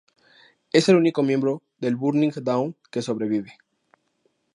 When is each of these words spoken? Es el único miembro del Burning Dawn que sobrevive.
Es 0.73 0.89
el 0.89 0.95
único 0.95 1.21
miembro 1.21 1.61
del 1.77 1.95
Burning 1.95 2.31
Dawn 2.41 2.75
que 2.89 3.03
sobrevive. 3.03 3.55